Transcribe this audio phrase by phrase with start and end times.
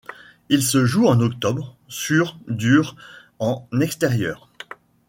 [0.49, 2.95] Il se joue en octobre sur dur
[3.37, 4.49] en extérieur.